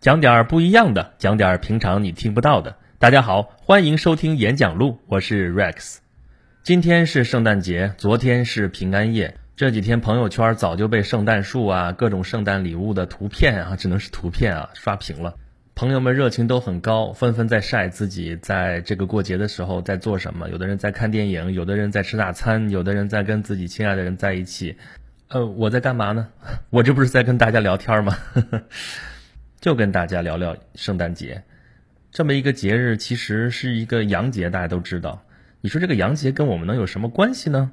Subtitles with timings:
[0.00, 2.74] 讲点儿不一样的，讲点儿平常你听不到的。
[2.98, 5.98] 大家好，欢迎收听演讲录，我是 Rex。
[6.62, 9.36] 今天是圣诞节，昨天是平安夜。
[9.56, 15.34] 这几天朋友圈早就被圣诞树啊、各种圣诞礼物的图片啊，只能是图片啊刷屏了。
[15.74, 20.48] 朋友们热情都很高，纷纷在晒自己在这个过节的时候在做什么。
[20.48, 24.78] 有的人在看电影，有的人在吃大餐，有的人在跟自己亲爱的人在一起。
[25.28, 26.28] 呃，我在干嘛呢？
[26.70, 28.16] 我这不是在跟大家聊天吗？
[29.60, 31.42] 就跟大家聊聊圣诞节，
[32.10, 35.22] 这么一个节日，其实是一个洋节，大家都知道。
[35.60, 37.70] 你说这个洋节跟我们能有什么关系呢？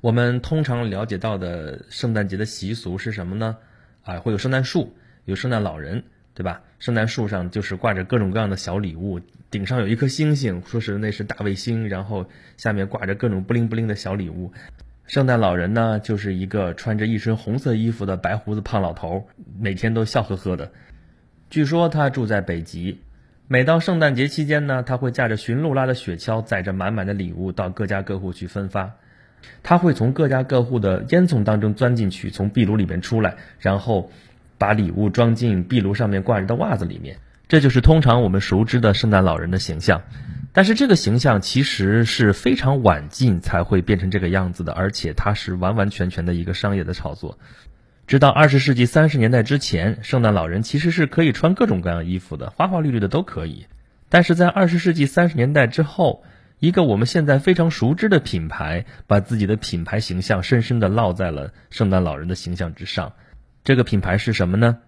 [0.00, 3.58] 我们通常了解到的圣诞节的习俗是什么呢？
[4.02, 4.96] 啊，会有圣诞树，
[5.26, 6.62] 有圣诞老人，对吧？
[6.78, 14.50] 圣诞树上就是挂着各种各样的小礼物，顶上有一颗星星，说是那是大卫星，然后下面挂着各种不灵不灵的小礼物。
[15.06, 20.72] 圣诞老人呢，就是一个穿着一身红色衣服的白胡子胖老头，每天都笑呵呵的。
[21.50, 23.00] 据说他住在北极，
[23.48, 28.92] 每到圣诞节期间呢，他会驾着驯鹿拉的雪橇，载着满满的礼物到各家各户去分发。
[29.64, 34.12] 他会从各家各户的烟囱当中钻进去，从壁炉里面出来，然后
[34.58, 37.16] 把礼物装进壁炉上面挂着的袜子里面。
[37.48, 40.02] 这就是通常我们熟知的圣诞老人的形象。
[40.52, 47.38] 但是这个形象其实是非常晚近才会变成这个样子的，而且它是完完全全的一个商业的炒作。
[48.10, 53.66] 直到二十世纪三十年代之前，圣诞老人其实是可以穿各种各样衣服的，花花绿绿的都可以。
[54.08, 56.24] 但是在二十世纪三十年代之后，
[56.58, 63.12] 一个我们现在非常熟知的品牌，把自己的品牌形象深深的烙在了圣诞老人的形象之上。
[63.62, 64.78] 这个品牌是什么呢？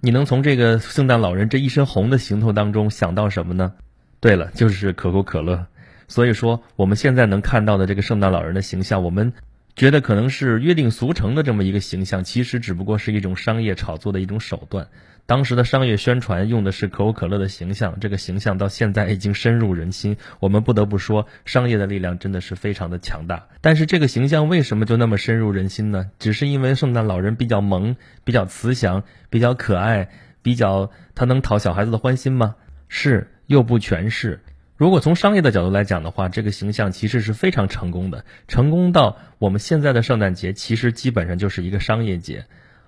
[0.00, 3.74] 你能从这个圣诞老人这一身红的行头当中想到什么呢？
[4.20, 5.66] 对了，就是可口可乐。
[6.08, 9.34] 所以说，我们现在能看到的这个圣诞老人的形象，我们。
[9.76, 14.88] 觉得可能是约定俗成的这么一个形象，其实只不过是一种商业炒作的一种手段。
[15.26, 20.16] 当时的商业宣传用的是可口可乐的形象，这个形象到现在已经深入人心。
[20.40, 23.46] 我们不得不说，商业的力量真的是非常的强大。
[23.60, 26.10] 但是这个形象为什么就那么深入人心呢？
[26.18, 27.94] 只是因为圣诞老人比较萌、
[28.24, 30.08] 比较慈祥、比较可爱、
[30.42, 32.56] 比较他能讨小孩子的欢心吗？
[32.88, 34.40] 是，又不全是。
[34.80, 42.46] 如果从商业的角度来讲的话，这个形象其实是非常成功的，成功到我们现在的圣诞节其实基本上就是一个商业节。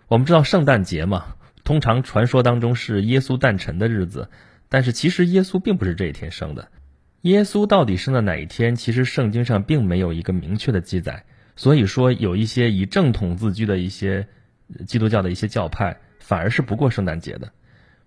[0.08, 4.30] 我们知道圣诞节嘛，通常传说当中是耶稣诞辰的日子，
[4.70, 6.69] 但是其实耶稣并不是这一天生的。
[7.20, 8.74] 耶稣到底生在哪一天？
[8.74, 11.24] 其实圣经上并没有一个明确的记载。
[11.56, 14.28] 所以说，有一些以正统自居的一些
[14.86, 17.53] 基督教的一些教派，反而是不过圣诞节的。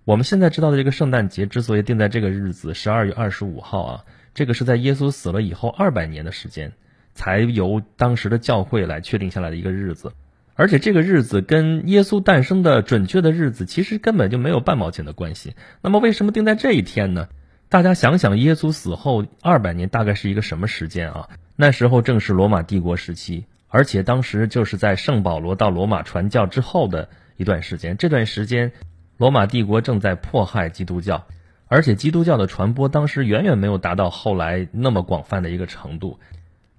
[0.06, 4.06] 我们现在知道的这个圣诞节之所以定在这个日子，十二月二十五号啊，
[4.36, 6.74] 这个是在耶稣死了以后二百年的时间，
[7.16, 10.14] 才由当时的教会来确定下来的一个日子，
[10.54, 15.56] 而且这个日子跟耶稣诞生的准确的日子其实根本就没有半毛钱的关系。
[15.82, 17.28] 那么为什么定在这一天呢？
[17.68, 21.30] 大家想想，耶稣死后二百年大概是一个什么时间啊？
[21.56, 28.72] 那时候正是罗马帝国时期，而且当时就是在圣保罗到罗马传教之后的一段时间，这段时间。
[29.18, 31.26] 罗马帝国正在迫害基督教，
[31.68, 36.20] 而且基督教的传播当时远远没有达到后来那么广泛的一个程度。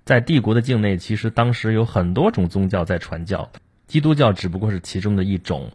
[0.05, 3.51] 在帝国的境内，其实当时有很多种宗教在传教，
[3.87, 5.71] 基督教只不过是其中的一种。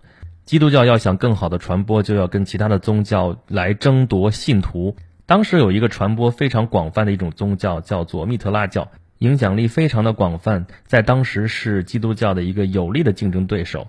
[0.46, 4.96] 基督教要想更好的传播，就要跟其他的宗教来争夺信徒。
[5.26, 13.88] 当时有一个传播非常广泛的一种宗教，叫做密特拉教，影响力非常的广泛，在当时是基督教的一个有力的竞争对手。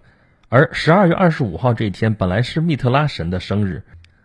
[0.53, 3.83] 而十二月二十五号这一天本来是密特拉神的生日，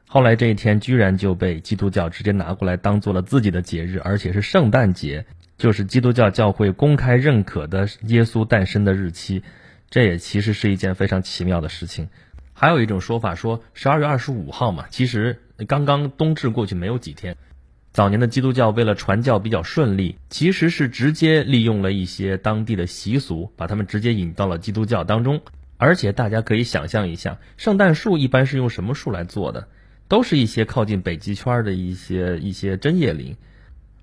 [0.09, 5.25] 后来这一天居然就被基督教直接拿过来当做了自己的节日，而且是圣诞节，
[5.57, 9.41] 就是基督教教会公开认可的耶稣诞生的日期。
[9.89, 12.09] 这也其实是一件非常奇妙的事情。
[12.51, 17.37] 还有一种说法说，十二月二十五号嘛，其实刚刚冬至过去没有几天，
[17.93, 25.41] 早年的基督教为了传教比较顺利，其实是直接利用了一些当地的习俗，把他们直接引到了基督教当中。
[25.77, 29.67] 而且大家可以想象一下，圣诞树一般是用什么树来做的？
[30.07, 33.35] 都是一些靠近北极圈的一些一些针叶林。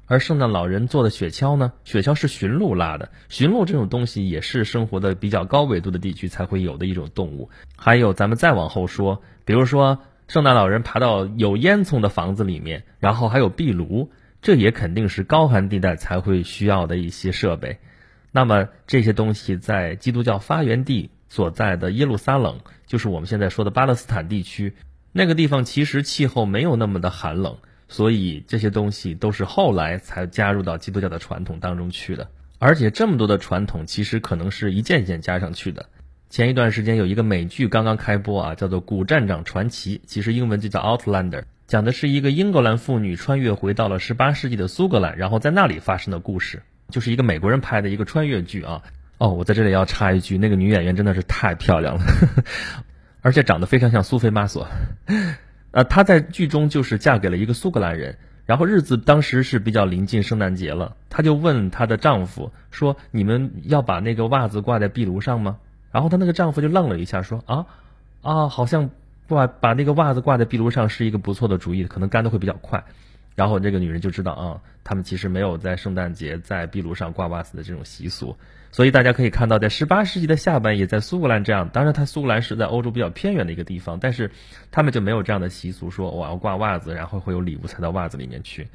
[0.07, 1.73] 而圣诞老人做的雪橇呢？
[1.85, 7.49] 雪橇是驯鹿拉的，驯鹿这种东西也是生活的比较高纬度的地区才会有的一种动物。
[7.75, 9.99] 还有，咱们再往后说，比如说
[10.29, 14.11] 圣诞老人爬到有烟囱的房子里面，然后还有壁炉，
[14.43, 17.79] 这也肯定是高寒地带才会需要的一些设备。
[18.31, 21.11] 那么这些东西在基督教发源地。
[21.29, 24.75] 所在的耶路撒冷，就是我们现在说的巴勒斯坦地区，
[25.13, 27.57] 那个地方其实气候没有那么的寒冷，
[27.89, 32.29] 所以这些东西都是后来才加入到基督教的传统当中去的。
[32.59, 35.87] 而且这么多的传统，其实可能是一件一件加上去的。
[36.31, 48.83] 前一段时间有一个美剧刚刚开播啊，叫做《古站长传奇》，其实英文就叫 Outlander，讲的是一个英格兰妇女穿越回到了18世纪的苏格兰，然后在那里发生的故事，就是一个美国人拍的一个穿越剧啊。
[49.19, 52.03] 哦，我在这里要插一句，那个女演员真的是太漂亮了，
[53.23, 54.67] 而且长得非常像苏菲玛索。
[55.71, 58.17] 呃，她在剧中就是嫁给了一个苏格兰人。
[58.47, 65.57] 然后日子当时是比较临近圣诞节了，她就问她的丈夫说：“你们要把那个袜子挂在壁炉上吗？”
[65.91, 67.65] 然后她那个丈夫就愣了一下，说：“啊，
[68.21, 68.91] 啊，好像
[69.29, 72.85] 挂把那个袜子挂在壁炉上是一个不错的主意，可能干的会比较快。”
[73.35, 78.37] 然后这个女人就知道啊，他们其实没有在圣诞节在壁炉上挂袜子的这种习俗。
[78.75, 84.33] 所以大家可以看到，在十八世纪的下半叶，在苏格兰这样，当然它苏格兰是在欧洲比较偏远的一个地方，但是
[84.73, 88.67] 他们就没有这样的习俗，说我要挂袜子，然后会有礼物塞到袜子里面去。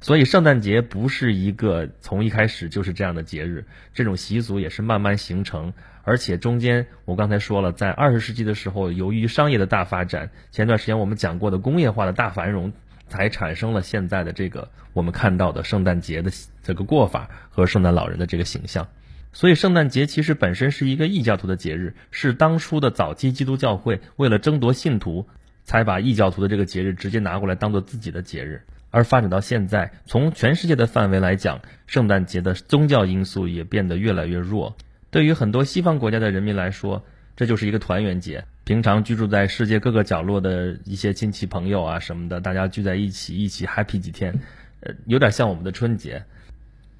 [0.00, 12.72] 所以圣诞节不是一个从一开始就是这样的节日，这种习俗也是慢慢形成，而且中间我刚才说了，在二十世纪的时候，由于商业的大发展，前段时间我们讲过的工业化的大繁荣。
[13.08, 16.30] 才产生了现在的这个我们看到的圣诞节的
[16.62, 18.88] 这个过法和圣诞老人的这个形象，
[19.32, 25.26] 所以圣诞节其实本身是一个异教徒的节日，是当初的早期基督教会为了争夺信徒，
[25.64, 28.62] 才把异教徒的这个节日直接拿过来当做自己的节日。
[28.90, 34.76] 而发展到现在，从全世界的范围来讲，圣诞节的宗教因素也变得越来越弱。
[35.10, 37.02] 对于很多西方国家的人民来说，
[37.34, 38.44] 这就是一个团圆节。
[38.64, 44.40] 平常居住在世界各个角落的一些亲戚朋友啊什么的，大家聚在一起，一起 happy 几天，
[44.80, 46.24] 呃，有点像我们的春节。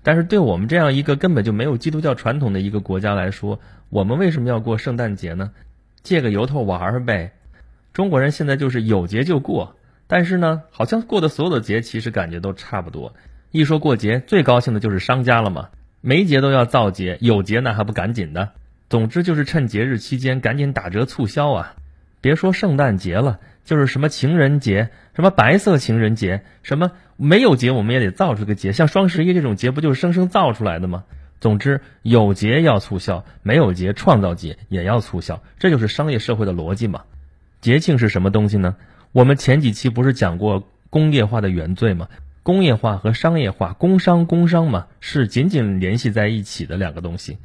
[0.03, 5.53] 但是对我们这样一个根本就没有基督教传统的一个国家来说，我们为什么要过圣诞节呢？
[6.03, 7.33] 借个由头玩儿呗。
[7.93, 9.77] 中国人现在就是有节就过，
[10.07, 13.15] 但是呢，好像过的所有的节其实感觉都差不多。
[13.51, 15.69] 一说过节，最高兴的就是商家了嘛，
[16.01, 18.51] 没节都要造节，有节那还不赶紧的。
[18.89, 21.77] 总之就是趁节日期间赶紧打折促销啊！
[22.21, 31.05] 别说圣诞节了，就是什么情人节、什么白色情人节、什么没有节我们也得造出个节，像双十一这种节不就是生生造出来的吗？
[31.41, 37.03] 总之有节要促销，没有节创造节也要促销，这就是商业社会的逻辑嘛。
[37.61, 38.77] 节庆是什么东西呢？
[39.13, 42.09] 我们前几期不是讲过工业化的原罪吗？
[42.43, 47.39] 工业化和商业化，工商工商嘛，是紧紧联系在一起的两个东西。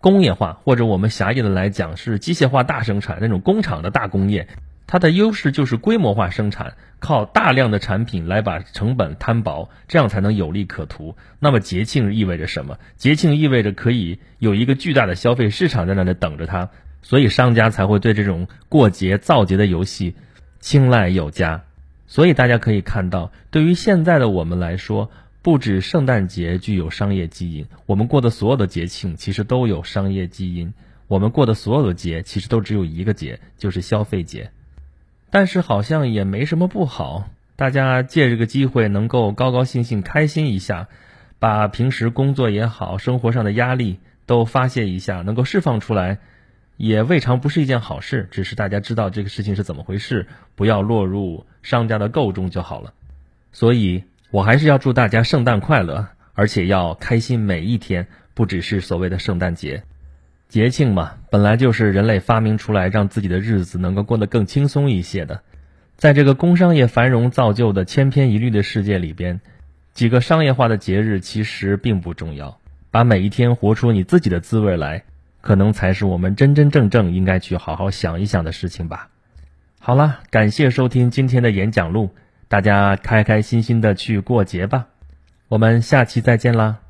[0.00, 4.48] 工业化，或者我们狭义的来讲是机械化大生产那种工厂的大工业，
[4.92, 11.16] 它的优势就是规模化生产，靠大量的产品来把成本摊薄，这样才能有利可图。
[11.38, 12.78] 那么节庆意味着什么？
[12.98, 16.68] 节庆意味着可以有一个巨大的消费市场在那里等着它，
[17.00, 20.14] 所以商家才会对这种过节造节的游戏
[20.60, 21.64] 青睐有加。
[22.06, 25.10] 所以大家可以看到，对于现在的我们来说。
[25.40, 30.74] 不止圣诞节具有商业基因，我们过的所有的节庆其实都有商业基因。
[31.08, 34.52] 我们过的所有的节其实都只有一个节，就是消费节。
[35.32, 40.86] 但是好像也没什么不好，大家借这个机会能够高高兴兴开心一下，
[41.40, 46.18] 把平时工作也好，生活上的压力都发泄一下，能够释放出来，
[46.76, 48.28] 也未尝不是一件好事。
[48.30, 52.92] 只是大家知道这个事情是怎么回事，不要落入商家的构中就好了。
[53.50, 54.04] 所以。
[54.32, 59.82] 我还是要祝大家圣诞快乐，而且要开心每一天，不只是所谓的圣诞节。
[60.52, 65.40] 节庆嘛，本来就是人类发明出来，让自己的日子能够过得更轻松一些的。
[65.96, 69.40] 在这个工商业繁荣造就的千篇一律的世界里边，
[69.94, 72.58] 几个商业化的节日其实并不重要。
[72.90, 75.04] 把每一天活出你自己的滋味来，
[75.40, 79.08] 可能才是我们真真正正应该去好好想一想的事情吧。
[79.80, 82.10] 好了，感谢收听今天的演讲录。
[82.48, 84.88] 大家开开心心的去过节吧，
[85.48, 86.81] 我们下期再见啦。